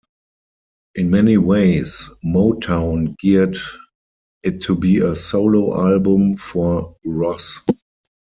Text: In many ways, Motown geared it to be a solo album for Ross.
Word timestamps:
In 0.95 1.11
many 1.11 1.37
ways, 1.37 2.09
Motown 2.25 3.15
geared 3.19 3.55
it 4.41 4.59
to 4.61 4.75
be 4.75 4.97
a 4.99 5.13
solo 5.13 5.79
album 5.91 6.37
for 6.37 6.95
Ross. 7.05 7.61